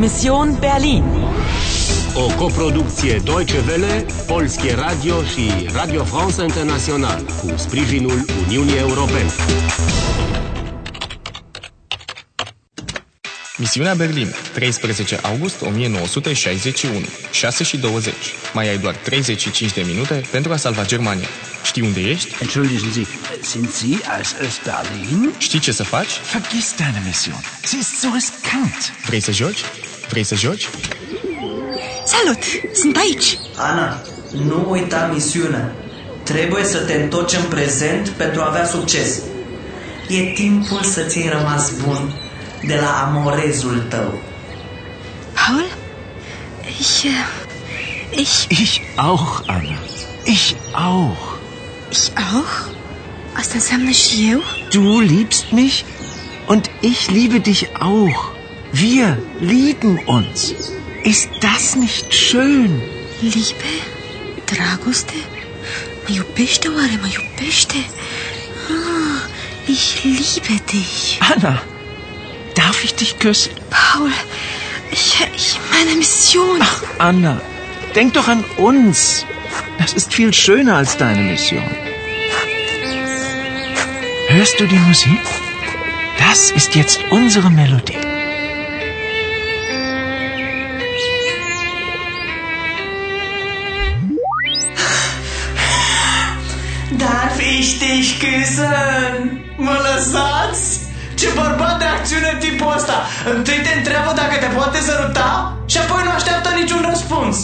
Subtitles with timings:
[0.00, 1.04] Mission Berlin.
[2.14, 9.30] O coproducție Deutsche Welle, Polskie Radio și Radio France International cu sprijinul Uniunii Europene.
[13.56, 16.94] Misiunea Berlin, 13 august 1961,
[17.32, 18.14] 6 și 20.
[18.54, 21.26] Mai ai doar 35 de minute pentru a salva Germania.
[21.64, 22.34] Știi unde ești?
[22.40, 23.06] Entschuldigen Sie,
[23.42, 25.32] sind Sie aus Öst-Berlin?
[25.38, 26.10] Știi ce să faci?
[26.32, 27.40] Vergiss deine Mission.
[27.64, 28.92] Sie ist so riskant.
[29.06, 29.58] Vrei să joci?
[30.10, 30.68] Vrei să joci?
[32.04, 32.38] Salut!
[32.74, 33.38] Sunt aici!
[33.56, 34.02] Ana,
[34.44, 35.72] nu uita misiunea.
[36.22, 39.20] Trebuie să te întorci în prezent pentru a avea succes.
[40.08, 42.12] E timpul să ți-ai rămas bun
[42.66, 44.20] de la amorezul tău.
[45.32, 45.64] Paul?
[46.80, 49.78] Ich, äh, ich, Ich auch, Anna.
[50.24, 51.38] Ich auch.
[51.90, 52.68] ich auch?
[53.32, 54.40] Asta înseamnă și eu?
[54.70, 55.82] Du liebst mich
[56.46, 58.38] und ich liebe dich auch.
[58.72, 60.54] Wir lieben uns.
[61.02, 62.82] Ist das nicht schön?
[63.20, 63.70] Liebe?
[66.16, 66.96] Iubește oare?
[67.02, 67.80] Mă iubește?
[68.70, 69.20] Ah,
[69.66, 71.18] ich liebe dich.
[71.32, 71.62] Anna,
[72.54, 73.52] darf ich dich küssen?
[73.70, 74.12] Paul,
[74.90, 76.58] ich, ich meine Mission.
[76.60, 77.40] Ach, Anna,
[77.94, 79.24] denk doch an uns.
[79.78, 81.70] Das ist viel schöner als deine Mission.
[84.28, 85.24] Hörst du die Musik?
[86.18, 88.09] Das ist jetzt unsere Melodie.
[97.40, 99.40] Darf ich dich küssen?
[99.56, 100.80] Mă lăsați?
[101.14, 103.06] Ce bărbat de acțiune tipul ăsta!
[103.34, 107.36] Întâi te întreabă dacă te poate săruta și apoi nu așteaptă niciun răspuns.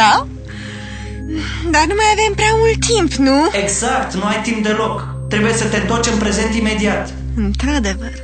[0.00, 0.26] Da?
[1.70, 3.48] Dar nu mai avem prea mult timp, nu?
[3.62, 5.06] Exact, nu ai timp deloc.
[5.28, 7.10] Trebuie să te întorci în prezent imediat.
[7.36, 8.14] Într-adevăr,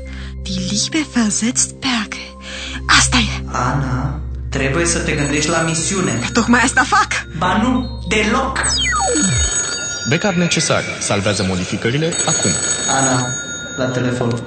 [0.42, 2.24] die Liebe versetzt Berge.
[2.98, 3.44] Asta e.
[3.52, 6.12] Ana, trebuie să te gândești la misiune.
[6.32, 7.08] Tocmai asta fac.
[7.38, 8.58] Ba nu, deloc!
[10.08, 10.82] Backup necesar.
[11.00, 12.50] Salvează modificările acum.
[12.88, 13.26] Ana,
[13.76, 14.42] la telefon.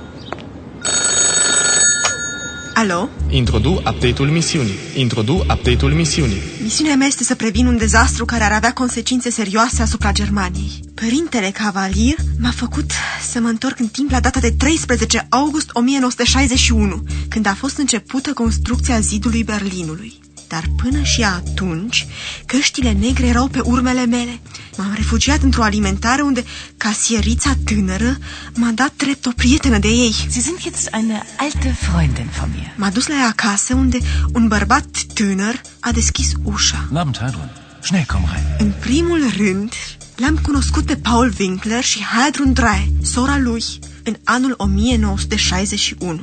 [2.73, 3.09] Alo?
[3.29, 4.77] Introdu update-ul misiunii.
[4.95, 6.41] Introdu update-ul misiunii.
[6.63, 10.79] Misiunea mea este să previn un dezastru care ar avea consecințe serioase asupra Germaniei.
[10.93, 12.91] Părintele Cavalier m-a făcut
[13.29, 18.33] să mă întorc în timp la data de 13 august 1961, când a fost începută
[18.33, 20.19] construcția zidului Berlinului.
[20.47, 22.07] Dar până și atunci,
[22.45, 24.39] căștile negre erau pe urmele mele.
[24.77, 26.43] M-am refugiat într-o alimentare unde
[26.77, 28.17] casierița tânără
[28.53, 30.15] m-a dat drept o prietenă de ei.
[30.29, 32.73] Sie sind jetzt eine alte Freundin von mir.
[32.75, 33.97] M-a dus la ea acasă unde
[34.33, 36.77] un bărbat tânăr a deschis ușa.
[36.81, 37.51] Guten Abend, Heidrun.
[37.81, 38.45] Schnell, komm rein.
[38.57, 39.73] În primul rând,
[40.15, 43.63] l-am cunoscut pe Paul Winkler și Heidrun Drae, sora lui,
[44.03, 46.21] în anul 1961.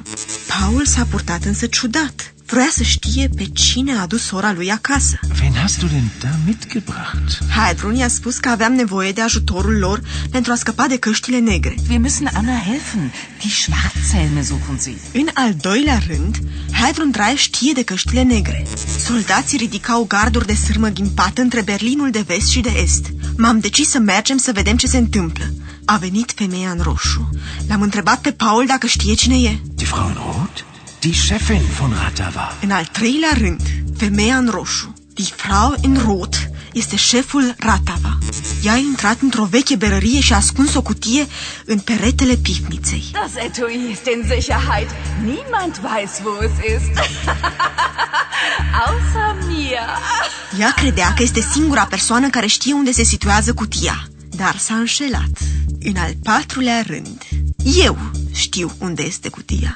[0.48, 2.33] Paul s-a purtat însă ciudat.
[2.46, 5.18] Vroia să știe pe cine a adus sora lui acasă.
[5.40, 7.38] Wen hast du denn da mitgebracht?
[7.56, 10.00] Heidrun i-a spus că aveam nevoie de ajutorul lor
[10.30, 11.74] pentru a scăpa de căștile negre.
[11.90, 13.12] Wir müssen Anna helfen.
[13.40, 14.96] Die Schwarzhelme suchen sie.
[15.12, 16.38] În al doilea rând,
[16.72, 18.66] Heidrun Drae știe de căștile negre.
[19.04, 23.06] Soldații ridicau garduri de sârmă ghimpată între Berlinul de vest și de est.
[23.36, 25.44] M-am decis să mergem să vedem ce se întâmplă.
[25.84, 27.30] A venit femeia în roșu.
[27.68, 29.58] L-am întrebat pe Paul dacă știe cine e.
[29.74, 30.64] Die Frau in Rot?
[31.04, 32.52] Die Chefin von Ratava.
[32.60, 33.60] În al treilea rând,
[33.96, 38.18] femeia în roșu, Die Frau in Rot, este șeful Ratava.
[38.62, 41.26] Ea a intrat într-o veche berărie și a ascuns o cutie
[41.64, 43.04] în peretele pivniței.
[43.12, 44.90] Das Etui ist in Sicherheit.
[45.24, 46.98] Niemand weiß, wo es ist.
[48.86, 49.88] Außer mir.
[50.58, 55.38] Ea credea că este singura persoană care știe unde se situează cutia, dar s-a înșelat.
[55.80, 57.22] În al patrulea rând,
[57.84, 57.98] eu
[58.34, 59.74] știu unde este cutia.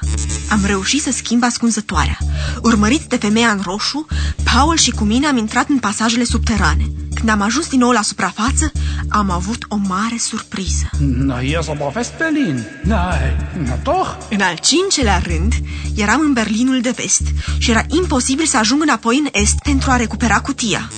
[0.49, 2.17] Am reușit să schimb ascunzătoarea.
[2.61, 4.05] Urmăriți de femeia în roșu,
[4.53, 6.91] Paul și cu mine am intrat în pasajele subterane.
[7.13, 8.71] Când am ajuns din nou la suprafață,
[9.09, 10.89] am avut o mare surpriză.
[10.99, 12.65] Na, hier ist aber West-Berlin.
[12.83, 14.09] Nein, na doch.
[14.29, 15.53] În al cincelea rând,
[15.95, 17.21] eram în Berlinul de vest
[17.57, 20.89] și era imposibil să ajung înapoi în est pentru a recupera cutia.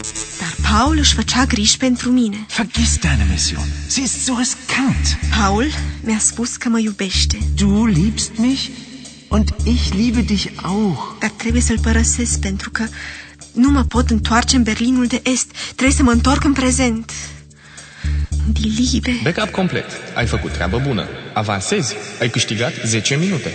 [0.59, 2.45] Dar Paul își făcea griji pentru mine.
[2.57, 3.63] Vergiss deine Mission.
[3.87, 5.19] Sie ist so riskant.
[5.39, 5.65] Paul
[6.03, 8.67] mi-a spus că mă iubește, Du liebst mich
[9.27, 10.99] und ich liebe dich auch.
[11.19, 12.85] dar trebuie să-l părăsesc pentru că
[13.53, 15.51] nu mă pot întoarce în Berlinul de Est.
[15.75, 17.11] Trebuie să mă întorc în prezent.
[18.51, 19.19] Die Liebe.
[19.23, 19.85] Backup complet.
[20.15, 21.05] Ai făcut treabă bună.
[21.33, 21.93] Avansezi.
[22.19, 23.51] Ai câștigat 10 minute.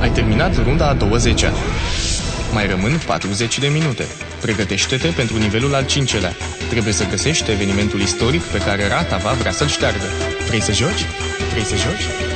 [0.00, 1.52] Ai terminat runda a 20-a.
[2.52, 4.06] Mai rămân 40 de minute.
[4.42, 6.32] Pregătește-te pentru nivelul al 5-lea.
[6.68, 10.06] Trebuie să găsești evenimentul istoric pe care Ratava vrea să-l șteargă.
[10.46, 11.06] Vrei să joci?
[11.50, 12.31] Vrei să joci?